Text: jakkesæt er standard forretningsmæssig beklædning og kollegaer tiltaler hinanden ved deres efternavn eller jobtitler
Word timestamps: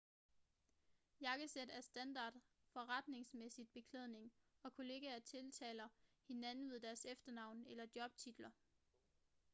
jakkesæt 1.21 1.69
er 1.71 1.81
standard 1.81 2.33
forretningsmæssig 2.73 3.67
beklædning 3.73 4.31
og 4.63 4.73
kollegaer 4.73 5.19
tiltaler 5.19 5.89
hinanden 6.27 6.69
ved 6.71 6.79
deres 6.79 7.05
efternavn 7.05 7.65
eller 7.67 7.87
jobtitler 7.95 8.51